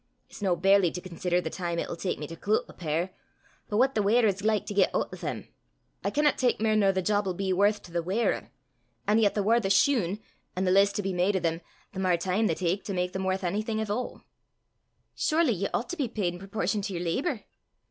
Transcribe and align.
It's 0.27 0.41
no 0.41 0.55
barely 0.55 0.89
to 0.93 0.99
consider 0.99 1.39
the 1.41 1.51
time 1.51 1.77
it'll 1.77 1.95
tak 1.95 2.17
me 2.17 2.25
to 2.25 2.35
cloot 2.35 2.65
a 2.67 2.73
pair, 2.73 3.11
but 3.69 3.77
what 3.77 3.93
the 3.93 4.01
weirer's 4.01 4.43
like 4.43 4.65
to 4.65 4.73
git 4.73 4.89
oot 4.95 5.09
o' 5.13 5.15
them. 5.15 5.47
I 6.03 6.09
canna 6.09 6.31
tak 6.33 6.59
mair 6.59 6.75
nor 6.75 6.91
the 6.91 7.03
job 7.03 7.27
'ill 7.27 7.35
be 7.35 7.53
worth 7.53 7.83
to 7.83 7.91
the 7.91 8.01
weirer. 8.01 8.49
An' 9.07 9.19
yet 9.19 9.35
the 9.35 9.43
waur 9.43 9.59
the 9.59 9.69
shune, 9.69 10.19
an' 10.55 10.63
the 10.63 10.71
less 10.71 10.91
to 10.93 11.03
be 11.03 11.13
made 11.13 11.35
o' 11.35 11.39
them, 11.39 11.61
the 11.93 11.99
mair 11.99 12.17
time 12.17 12.47
they 12.47 12.55
tak 12.55 12.83
to 12.85 12.95
mak 12.95 13.11
them 13.11 13.25
worth 13.25 13.43
onything 13.43 13.79
ava'!" 13.79 14.23
"Surely 15.13 15.53
ye 15.53 15.67
oucht 15.71 15.89
to 15.89 15.97
be 15.97 16.07
paid 16.07 16.33
in 16.33 16.39
proportion 16.39 16.81
to 16.81 16.93
your 16.93 17.03
labour." 17.03 17.41